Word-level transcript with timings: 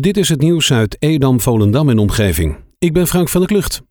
Dit 0.00 0.16
is 0.16 0.28
het 0.28 0.40
nieuws 0.40 0.72
uit 0.72 0.96
Edam, 0.98 1.40
Volendam 1.40 1.88
en 1.88 1.98
omgeving. 1.98 2.56
Ik 2.78 2.92
ben 2.92 3.06
Frank 3.06 3.28
van 3.28 3.40
der 3.40 3.50
Klucht. 3.50 3.82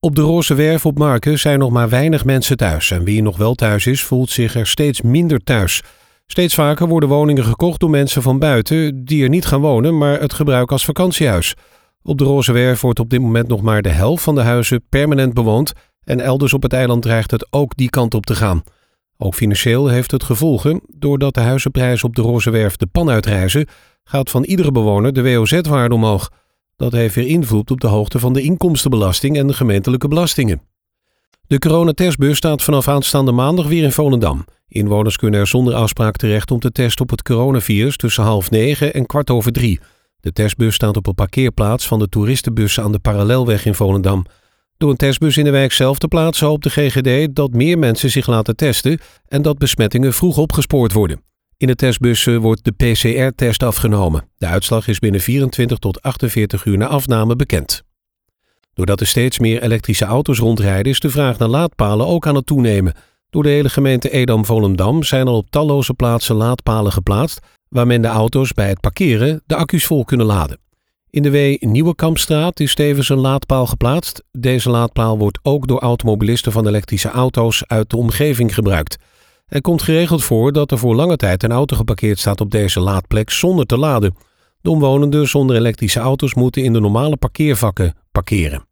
Op 0.00 0.14
de 0.14 0.20
Roze 0.20 0.54
Werf 0.54 0.86
op 0.86 0.98
Marken 0.98 1.38
zijn 1.38 1.58
nog 1.58 1.70
maar 1.70 1.88
weinig 1.88 2.24
mensen 2.24 2.56
thuis. 2.56 2.90
En 2.90 3.04
wie 3.04 3.22
nog 3.22 3.36
wel 3.36 3.54
thuis 3.54 3.86
is, 3.86 4.02
voelt 4.02 4.30
zich 4.30 4.54
er 4.54 4.66
steeds 4.66 5.02
minder 5.02 5.38
thuis. 5.44 5.82
Steeds 6.26 6.54
vaker 6.54 6.88
worden 6.88 7.08
woningen 7.08 7.44
gekocht 7.44 7.80
door 7.80 7.90
mensen 7.90 8.22
van 8.22 8.38
buiten 8.38 9.04
die 9.04 9.22
er 9.22 9.28
niet 9.28 9.46
gaan 9.46 9.60
wonen, 9.60 9.98
maar 9.98 10.20
het 10.20 10.32
gebruiken 10.32 10.72
als 10.72 10.84
vakantiehuis. 10.84 11.54
Op 12.02 12.18
de 12.18 12.24
Roze 12.24 12.52
Werf 12.52 12.80
wordt 12.80 13.00
op 13.00 13.10
dit 13.10 13.20
moment 13.20 13.48
nog 13.48 13.62
maar 13.62 13.82
de 13.82 13.88
helft 13.88 14.22
van 14.22 14.34
de 14.34 14.42
huizen 14.42 14.82
permanent 14.88 15.34
bewoond. 15.34 15.72
En 16.04 16.20
elders 16.20 16.52
op 16.52 16.62
het 16.62 16.72
eiland 16.72 17.02
dreigt 17.02 17.30
het 17.30 17.46
ook 17.50 17.76
die 17.76 17.90
kant 17.90 18.14
op 18.14 18.26
te 18.26 18.34
gaan. 18.34 18.62
Ook 19.18 19.34
financieel 19.34 19.88
heeft 19.88 20.10
het 20.10 20.22
gevolgen. 20.22 20.80
Doordat 20.88 21.34
de 21.34 21.40
huizenprijzen 21.40 22.08
op 22.08 22.16
de 22.16 22.22
Roze 22.22 22.50
Werf 22.50 22.76
de 22.76 22.86
pan 22.86 23.10
uitreizen, 23.10 23.66
gaat 24.08 24.30
van 24.30 24.44
iedere 24.44 24.72
bewoner 24.72 25.12
de 25.12 25.22
WOZ-waarde 25.22 25.94
omhoog. 25.94 26.30
Dat 26.76 26.92
heeft 26.92 27.14
weer 27.14 27.26
invloed 27.26 27.70
op 27.70 27.80
de 27.80 27.86
hoogte 27.86 28.18
van 28.18 28.32
de 28.32 28.42
inkomstenbelasting 28.42 29.36
en 29.36 29.46
de 29.46 29.52
gemeentelijke 29.52 30.08
belastingen. 30.08 30.62
De 31.46 31.58
coronatestbus 31.58 32.36
staat 32.36 32.62
vanaf 32.62 32.88
aanstaande 32.88 33.32
maandag 33.32 33.66
weer 33.66 33.82
in 33.82 33.92
Volendam. 33.92 34.44
Inwoners 34.68 35.16
kunnen 35.16 35.40
er 35.40 35.46
zonder 35.46 35.74
afspraak 35.74 36.16
terecht 36.16 36.50
om 36.50 36.60
te 36.60 36.72
testen 36.72 37.02
op 37.02 37.10
het 37.10 37.22
coronavirus 37.22 37.96
tussen 37.96 38.24
half 38.24 38.50
negen 38.50 38.94
en 38.94 39.06
kwart 39.06 39.30
over 39.30 39.52
drie. 39.52 39.80
De 40.20 40.32
testbus 40.32 40.74
staat 40.74 40.96
op 40.96 41.06
een 41.06 41.14
parkeerplaats 41.14 41.86
van 41.86 41.98
de 41.98 42.08
toeristenbussen 42.08 42.82
aan 42.82 42.92
de 42.92 42.98
Parallelweg 42.98 43.64
in 43.66 43.74
Volendam. 43.74 44.24
Door 44.76 44.90
een 44.90 44.96
testbus 44.96 45.36
in 45.36 45.44
de 45.44 45.50
wijk 45.50 45.72
zelf 45.72 45.98
te 45.98 46.08
plaatsen 46.08 46.46
hoopt 46.46 46.62
de 46.62 46.70
GGD 46.70 47.34
dat 47.34 47.52
meer 47.52 47.78
mensen 47.78 48.10
zich 48.10 48.26
laten 48.26 48.56
testen 48.56 48.98
en 49.28 49.42
dat 49.42 49.58
besmettingen 49.58 50.12
vroeg 50.12 50.38
opgespoord 50.38 50.92
worden. 50.92 51.20
In 51.58 51.66
de 51.66 51.74
testbussen 51.74 52.40
wordt 52.40 52.64
de 52.64 52.72
PCR-test 52.72 53.62
afgenomen. 53.62 54.28
De 54.38 54.46
uitslag 54.46 54.88
is 54.88 54.98
binnen 54.98 55.20
24 55.20 55.78
tot 55.78 56.02
48 56.02 56.64
uur 56.64 56.78
na 56.78 56.86
afname 56.86 57.36
bekend. 57.36 57.82
Doordat 58.74 59.00
er 59.00 59.06
steeds 59.06 59.38
meer 59.38 59.62
elektrische 59.62 60.04
auto's 60.04 60.38
rondrijden, 60.38 60.92
is 60.92 61.00
de 61.00 61.10
vraag 61.10 61.38
naar 61.38 61.48
laadpalen 61.48 62.06
ook 62.06 62.26
aan 62.26 62.34
het 62.34 62.46
toenemen. 62.46 62.94
Door 63.30 63.42
de 63.42 63.48
hele 63.48 63.68
gemeente 63.68 64.10
Edam-Volendam 64.10 65.02
zijn 65.02 65.26
al 65.26 65.36
op 65.36 65.50
talloze 65.50 65.94
plaatsen 65.94 66.34
laadpalen 66.34 66.92
geplaatst, 66.92 67.40
waar 67.68 67.86
men 67.86 68.02
de 68.02 68.08
auto's 68.08 68.52
bij 68.52 68.68
het 68.68 68.80
parkeren 68.80 69.42
de 69.46 69.56
accu's 69.56 69.86
vol 69.86 70.04
kunnen 70.04 70.26
laden. 70.26 70.58
In 71.10 71.22
de 71.22 71.30
W 71.30 71.62
Nieuwe 71.64 71.94
Kampstraat 71.94 72.60
is 72.60 72.74
tevens 72.74 73.08
een 73.08 73.18
laadpaal 73.18 73.66
geplaatst. 73.66 74.24
Deze 74.32 74.70
laadpaal 74.70 75.18
wordt 75.18 75.38
ook 75.42 75.68
door 75.68 75.80
automobilisten 75.80 76.52
van 76.52 76.66
elektrische 76.66 77.10
auto's 77.10 77.64
uit 77.66 77.90
de 77.90 77.96
omgeving 77.96 78.54
gebruikt. 78.54 78.96
Er 79.46 79.60
komt 79.60 79.82
geregeld 79.82 80.24
voor 80.24 80.52
dat 80.52 80.70
er 80.70 80.78
voor 80.78 80.94
lange 80.94 81.16
tijd 81.16 81.42
een 81.42 81.52
auto 81.52 81.76
geparkeerd 81.76 82.18
staat 82.18 82.40
op 82.40 82.50
deze 82.50 82.80
laadplek 82.80 83.30
zonder 83.30 83.66
te 83.66 83.76
laden. 83.76 84.16
De 84.60 84.70
omwonenden 84.70 85.28
zonder 85.28 85.56
elektrische 85.56 86.00
auto's 86.00 86.34
moeten 86.34 86.62
in 86.62 86.72
de 86.72 86.80
normale 86.80 87.16
parkeervakken 87.16 87.94
parkeren. 88.12 88.66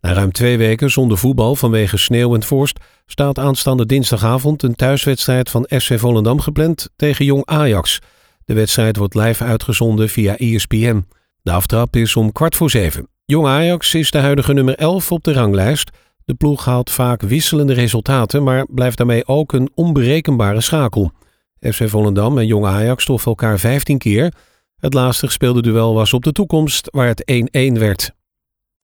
Na 0.00 0.12
ruim 0.12 0.32
twee 0.32 0.58
weken 0.58 0.90
zonder 0.90 1.18
voetbal 1.18 1.54
vanwege 1.54 1.96
sneeuw 1.96 2.34
en 2.34 2.42
vorst 2.42 2.78
staat 3.06 3.38
aanstaande 3.38 3.86
dinsdagavond 3.86 4.62
een 4.62 4.74
thuiswedstrijd 4.74 5.50
van 5.50 5.66
SC 5.68 5.98
Volendam 5.98 6.40
gepland 6.40 6.88
tegen 6.96 7.24
Jong 7.24 7.46
Ajax. 7.46 7.98
De 8.44 8.54
wedstrijd 8.54 8.96
wordt 8.96 9.14
live 9.14 9.44
uitgezonden 9.44 10.08
via 10.08 10.36
ESPN. 10.36 11.04
De 11.42 11.52
aftrap 11.52 11.96
is 11.96 12.16
om 12.16 12.32
kwart 12.32 12.56
voor 12.56 12.70
zeven. 12.70 13.08
Jong 13.24 13.46
Ajax 13.46 13.94
is 13.94 14.10
de 14.10 14.18
huidige 14.18 14.52
nummer 14.52 14.74
11 14.74 15.12
op 15.12 15.24
de 15.24 15.32
ranglijst. 15.32 15.90
De 16.24 16.34
ploeg 16.34 16.64
haalt 16.64 16.90
vaak 16.90 17.22
wisselende 17.22 17.72
resultaten, 17.72 18.42
maar 18.42 18.66
blijft 18.70 18.96
daarmee 18.96 19.26
ook 19.26 19.52
een 19.52 19.70
onberekenbare 19.74 20.60
schakel. 20.60 21.12
FC 21.60 21.88
Volendam 21.88 22.38
en 22.38 22.46
Jong 22.46 22.66
Ajax 22.66 23.02
stoffen 23.02 23.28
elkaar 23.28 23.58
15 23.58 23.98
keer. 23.98 24.32
Het 24.76 24.94
laatste 24.94 25.26
gespeelde 25.26 25.62
duel 25.62 25.94
was 25.94 26.12
op 26.12 26.24
de 26.24 26.32
toekomst, 26.32 26.88
waar 26.90 27.06
het 27.06 27.48
1-1 27.76 27.78
werd. 27.78 28.12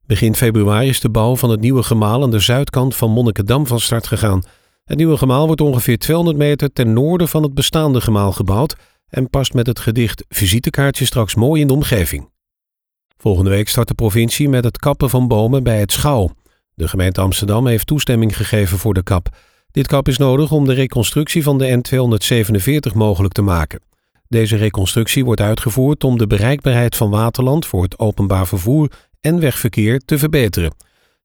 Begin 0.06 0.34
februari 0.34 0.88
is 0.88 1.00
de 1.00 1.10
bouw 1.10 1.36
van 1.36 1.50
het 1.50 1.60
nieuwe 1.60 1.82
gemaal 1.82 2.22
aan 2.22 2.30
de 2.30 2.38
zuidkant 2.38 2.96
van 2.96 3.10
Monnikendam 3.10 3.66
van 3.66 3.80
start 3.80 4.06
gegaan. 4.06 4.42
Het 4.84 4.96
nieuwe 4.96 5.16
gemaal 5.16 5.46
wordt 5.46 5.60
ongeveer 5.60 5.98
200 5.98 6.36
meter 6.36 6.72
ten 6.72 6.92
noorden 6.92 7.28
van 7.28 7.42
het 7.42 7.54
bestaande 7.54 8.00
gemaal 8.00 8.32
gebouwd 8.32 8.76
en 9.08 9.30
past 9.30 9.54
met 9.54 9.66
het 9.66 9.78
gedicht 9.78 10.24
Visitekaartje 10.28 11.04
straks 11.04 11.34
mooi 11.34 11.60
in 11.60 11.66
de 11.66 11.72
omgeving. 11.72 12.30
Volgende 13.16 13.50
week 13.50 13.68
start 13.68 13.88
de 13.88 13.94
provincie 13.94 14.48
met 14.48 14.64
het 14.64 14.78
kappen 14.78 15.10
van 15.10 15.28
bomen 15.28 15.62
bij 15.62 15.78
het 15.78 15.92
Schouw. 15.92 16.30
De 16.78 16.88
gemeente 16.88 17.20
Amsterdam 17.20 17.66
heeft 17.66 17.86
toestemming 17.86 18.36
gegeven 18.36 18.78
voor 18.78 18.94
de 18.94 19.02
kap. 19.02 19.28
Dit 19.70 19.86
kap 19.86 20.08
is 20.08 20.18
nodig 20.18 20.52
om 20.52 20.64
de 20.64 20.72
reconstructie 20.72 21.42
van 21.42 21.58
de 21.58 21.80
N247 21.80 22.94
mogelijk 22.94 23.34
te 23.34 23.42
maken. 23.42 23.80
Deze 24.28 24.56
reconstructie 24.56 25.24
wordt 25.24 25.40
uitgevoerd 25.40 26.04
om 26.04 26.18
de 26.18 26.26
bereikbaarheid 26.26 26.96
van 26.96 27.10
Waterland 27.10 27.66
voor 27.66 27.82
het 27.82 27.98
openbaar 27.98 28.46
vervoer 28.46 28.90
en 29.20 29.40
wegverkeer 29.40 29.98
te 29.98 30.18
verbeteren. 30.18 30.74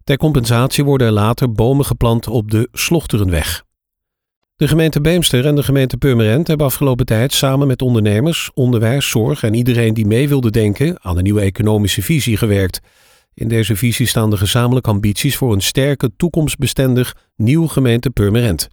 Ter 0.04 0.18
compensatie 0.18 0.84
worden 0.84 1.08
er 1.08 1.14
later 1.14 1.52
bomen 1.52 1.86
geplant 1.86 2.28
op 2.28 2.52
de 2.52 2.70
Slochterenweg. 2.72 3.64
De 4.56 4.68
gemeente 4.68 5.02
Beemster 5.02 5.46
en 5.46 5.56
de 5.56 5.64
gemeente 5.64 5.98
Purmerend 5.98 6.48
hebben 6.48 6.66
afgelopen 6.66 7.06
tijd 7.06 7.34
samen 7.34 7.68
met 7.68 7.82
ondernemers, 7.82 8.52
onderwijs, 8.54 9.10
zorg 9.10 9.44
en 9.44 9.54
iedereen 9.54 9.94
die 9.94 10.08
mee 10.08 10.28
wilde 10.28 10.52
denken 10.52 10.98
aan 11.02 11.18
een 11.18 11.24
nieuwe 11.24 11.42
economische 11.42 12.02
visie 12.02 12.38
gewerkt. 12.38 12.82
In 13.34 13.48
deze 13.48 13.76
visie 13.76 14.06
staan 14.08 14.30
de 14.30 14.38
gezamenlijke 14.38 14.90
ambities 14.90 15.38
voor 15.38 15.54
een 15.54 15.62
sterke, 15.62 16.12
toekomstbestendig 16.18 17.16
nieuw 17.36 17.68
gemeente 17.68 18.10
Purmerend. 18.10 18.68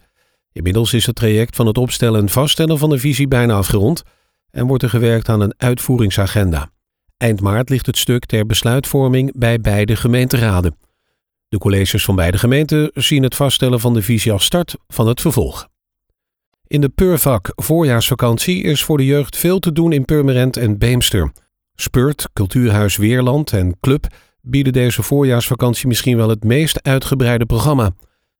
Inmiddels 0.51 0.93
is 0.93 1.05
het 1.05 1.15
traject 1.15 1.55
van 1.55 1.67
het 1.67 1.77
opstellen 1.77 2.21
en 2.21 2.29
vaststellen 2.29 2.77
van 2.77 2.89
de 2.89 2.97
visie 2.97 3.27
bijna 3.27 3.53
afgerond 3.53 4.03
en 4.51 4.67
wordt 4.67 4.83
er 4.83 4.89
gewerkt 4.89 5.29
aan 5.29 5.41
een 5.41 5.53
uitvoeringsagenda. 5.57 6.71
Eind 7.17 7.41
maart 7.41 7.69
ligt 7.69 7.85
het 7.85 7.97
stuk 7.97 8.25
ter 8.25 8.45
besluitvorming 8.45 9.37
bij 9.37 9.59
beide 9.59 9.95
gemeenteraden. 9.95 10.77
De 11.47 11.57
colleges 11.57 12.03
van 12.03 12.15
beide 12.15 12.37
gemeenten 12.37 12.91
zien 12.93 13.23
het 13.23 13.35
vaststellen 13.35 13.79
van 13.79 13.93
de 13.93 14.01
visie 14.01 14.31
als 14.31 14.45
start 14.45 14.75
van 14.87 15.07
het 15.07 15.21
vervolg. 15.21 15.67
In 16.67 16.81
de 16.81 16.89
Purvak 16.89 17.51
voorjaarsvakantie 17.55 18.63
is 18.63 18.83
voor 18.83 18.97
de 18.97 19.05
jeugd 19.05 19.37
veel 19.37 19.59
te 19.59 19.71
doen 19.71 19.91
in 19.91 20.05
Purmerend 20.05 20.57
en 20.57 20.77
Beemster. 20.77 21.31
Spurt, 21.75 22.29
Cultuurhuis 22.33 22.97
Weerland 22.97 23.53
en 23.53 23.77
Club 23.79 24.07
bieden 24.41 24.73
deze 24.73 25.03
voorjaarsvakantie 25.03 25.87
misschien 25.87 26.17
wel 26.17 26.29
het 26.29 26.43
meest 26.43 26.83
uitgebreide 26.83 27.45
programma. 27.45 27.91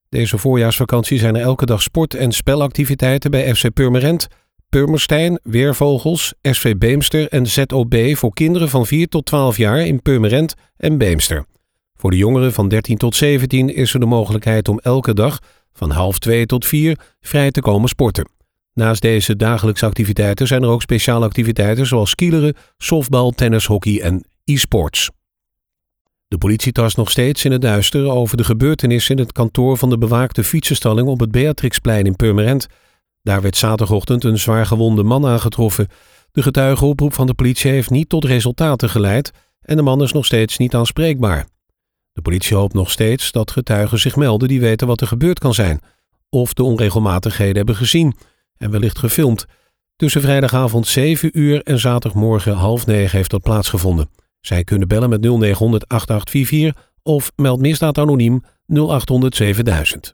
Deze 0.10 0.38
voorjaarsvakantie 0.38 1.20
zijn 1.20 1.36
er 1.36 1.42
elke 1.42 1.66
dag 1.66 1.82
sport- 1.82 2.14
en 2.14 2.32
spelactiviteiten 2.32 3.32
bij 3.32 3.56
FC 3.56 3.74
Purmerend, 3.74 4.28
Purmerstein, 4.70 5.40
Weervogels, 5.44 6.34
SV 6.42 6.76
Beemster 6.78 7.28
en 7.28 7.48
ZOB 7.48 7.96
voor 8.14 8.34
kinderen 8.34 8.70
van 8.70 8.86
4 8.86 9.08
tot 9.08 9.26
12 9.26 9.58
jaar 9.58 9.86
in 9.86 10.02
Purmerend 10.02 10.54
en 10.78 10.98
Beemster. 10.98 11.46
Voor 11.96 12.12
de 12.12 12.18
jongeren 12.18 12.54
van 12.54 12.68
13 12.68 12.98
tot 12.98 13.16
17 13.16 13.76
is 13.76 13.94
er 13.94 14.00
de 14.00 14.06
mogelijkheid 14.06 14.68
om 14.68 14.80
elke 14.80 15.14
dag 15.14 15.40
van 15.74 15.92
half 15.92 16.20
2 16.20 16.46
tot 16.46 16.66
4 16.66 17.00
vrij 17.22 17.52
te 17.52 17.62
komen 17.62 17.90
sporten. 17.90 18.30
Naast 18.74 19.02
deze 19.02 19.36
dagelijkse 19.36 19.86
activiteiten 19.86 20.48
zijn 20.48 20.64
er 20.64 20.70
ook 20.70 20.82
speciale 20.82 21.26
activiteiten 21.26 21.86
zoals 21.86 22.10
skileren, 22.10 22.56
softbal, 22.78 23.32
tennis, 23.32 23.66
hockey 23.66 24.02
en 24.02 24.26
e-sports. 24.46 25.10
De 26.31 26.38
politie 26.38 26.72
tast 26.72 26.97
nog 26.97 27.12
steeds 27.12 27.46
in 27.46 27.52
het 27.52 27.62
duister 27.62 28.09
over 28.09 28.38
de 28.38 28.44
gebeurtenissen 28.44 29.16
in 29.16 29.22
het 29.22 29.31
kantoor 29.31 29.78
van 29.78 29.90
de 29.90 29.97
bewaakte 29.97 30.44
fietsenstalling 30.44 31.08
op 31.08 31.19
het 31.19 31.31
Beatrixplein 31.31 32.06
in 32.06 32.16
Purmerend. 32.16 32.68
Daar 33.22 33.42
werd 33.42 33.58
zaterdagochtend 33.58 34.24
een 34.24 34.40
zwaargewonde 34.40 35.03
man 35.03 35.25
aangetroffen. 35.25 35.88
De 36.31 36.41
getuigenoproep 36.41 37.14
van 37.14 37.28
de 37.28 37.34
politie 37.34 37.72
heeft 37.72 37.90
niet 37.90 38.09
tot 38.09 38.25
resultaten 38.25 38.90
geleid 38.90 39.31
en 39.62 39.75
de 39.75 39.81
man 39.81 40.02
is 40.02 40.12
nog 40.12 40.25
steeds 40.25 40.58
niet 40.58 40.75
aanspreekbaar. 40.75 41.47
De 42.14 42.22
politie 42.22 42.56
hoopt 42.56 42.74
nog 42.74 42.91
steeds 42.91 43.31
dat 43.31 43.52
getuigen 43.52 44.00
zich 44.00 44.16
melden 44.16 44.47
die 44.47 44.59
weten 44.59 44.88
wat 44.88 45.02
er 45.02 45.08
gebeurd 45.08 45.40
kan 45.40 45.53
zijn, 45.53 45.81
of 46.30 46.53
de 46.53 46.64
onregelmatigheden 46.64 47.58
hebben 47.58 47.75
gezien 47.75 48.16
en 48.58 48.72
wellicht 48.72 49.00
gefilmd. 49.00 49.46
Tussen 49.96 50.22
vrijdagavond 50.22 50.88
7 50.88 51.40
uur 51.40 51.62
en 51.64 51.80
zaterdagmorgen 51.80 52.53
half 52.53 52.86
9 52.86 53.18
heeft 53.18 53.31
dat 53.31 53.41
plaatsgevonden. 53.41 54.09
Zij 54.41 54.63
kunnen 54.63 54.88
bellen 54.88 55.09
met 55.09 55.22
0900 55.22 55.88
8844 55.88 56.90
of 57.03 57.32
meld 57.35 57.59
misdaad 57.59 57.97
anoniem 57.97 58.43
0800 58.67 59.35
7000. 59.35 60.14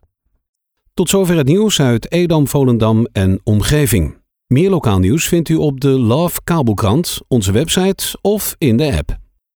Tot 0.94 1.08
zover 1.08 1.36
het 1.36 1.46
nieuws 1.46 1.80
uit 1.80 2.12
Edam, 2.12 2.48
Volendam 2.48 3.06
en 3.12 3.40
omgeving. 3.44 4.16
Meer 4.46 4.70
lokaal 4.70 4.98
nieuws 4.98 5.28
vindt 5.28 5.48
u 5.48 5.54
op 5.54 5.80
de 5.80 5.88
Love 5.88 6.40
Kabelkrant, 6.44 7.20
onze 7.28 7.52
website 7.52 8.18
of 8.20 8.54
in 8.58 8.76
de 8.76 8.96
app. 8.96 9.18